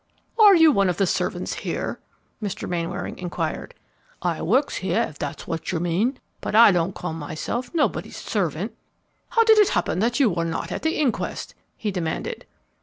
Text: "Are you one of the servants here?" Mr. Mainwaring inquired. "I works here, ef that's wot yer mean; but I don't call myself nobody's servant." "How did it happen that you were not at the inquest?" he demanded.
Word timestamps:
"Are 0.39 0.55
you 0.55 0.71
one 0.71 0.89
of 0.89 0.97
the 0.97 1.05
servants 1.05 1.53
here?" 1.61 1.99
Mr. 2.41 2.67
Mainwaring 2.67 3.19
inquired. 3.19 3.75
"I 4.23 4.41
works 4.41 4.77
here, 4.77 4.99
ef 5.09 5.19
that's 5.19 5.45
wot 5.45 5.71
yer 5.71 5.79
mean; 5.79 6.17
but 6.39 6.55
I 6.55 6.71
don't 6.71 6.95
call 6.95 7.13
myself 7.13 7.69
nobody's 7.75 8.17
servant." 8.17 8.75
"How 9.29 9.43
did 9.43 9.59
it 9.59 9.69
happen 9.77 9.99
that 9.99 10.19
you 10.19 10.31
were 10.31 10.43
not 10.43 10.71
at 10.71 10.81
the 10.81 10.97
inquest?" 10.97 11.53
he 11.77 11.91
demanded. 11.91 12.47